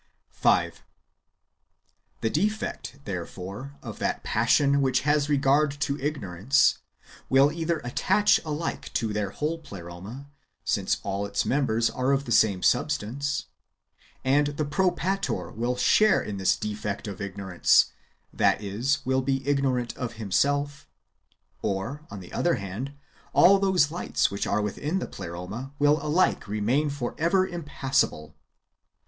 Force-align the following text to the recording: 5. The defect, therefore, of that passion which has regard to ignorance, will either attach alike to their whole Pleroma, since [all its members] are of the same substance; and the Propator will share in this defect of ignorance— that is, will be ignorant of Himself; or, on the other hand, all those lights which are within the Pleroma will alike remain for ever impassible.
5. 0.31 0.83
The 2.21 2.31
defect, 2.31 2.97
therefore, 3.05 3.77
of 3.83 3.99
that 3.99 4.23
passion 4.23 4.81
which 4.81 5.01
has 5.01 5.29
regard 5.29 5.69
to 5.81 5.95
ignorance, 5.99 6.79
will 7.29 7.51
either 7.51 7.77
attach 7.83 8.39
alike 8.43 8.91
to 8.93 9.13
their 9.13 9.29
whole 9.29 9.59
Pleroma, 9.59 10.31
since 10.63 10.97
[all 11.03 11.27
its 11.27 11.45
members] 11.45 11.87
are 11.91 12.13
of 12.13 12.25
the 12.25 12.31
same 12.31 12.63
substance; 12.63 13.45
and 14.25 14.47
the 14.57 14.65
Propator 14.65 15.51
will 15.51 15.77
share 15.77 16.19
in 16.23 16.37
this 16.37 16.55
defect 16.55 17.07
of 17.07 17.21
ignorance— 17.21 17.91
that 18.33 18.59
is, 18.59 19.05
will 19.05 19.21
be 19.21 19.47
ignorant 19.47 19.95
of 19.97 20.13
Himself; 20.13 20.89
or, 21.61 22.07
on 22.09 22.21
the 22.21 22.33
other 22.33 22.55
hand, 22.55 22.93
all 23.33 23.59
those 23.59 23.91
lights 23.91 24.31
which 24.31 24.47
are 24.47 24.63
within 24.63 24.97
the 24.97 25.05
Pleroma 25.07 25.73
will 25.77 26.01
alike 26.03 26.47
remain 26.47 26.89
for 26.89 27.13
ever 27.19 27.45
impassible. 27.47 28.35